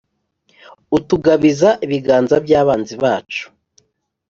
utugabiza 0.97 1.69
ibiganza 1.85 2.35
by’abanzi 2.45 2.95
bacu, 3.03 3.45